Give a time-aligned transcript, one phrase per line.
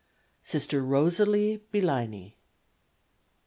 [0.41, 2.33] Sister Rosalie Benligny.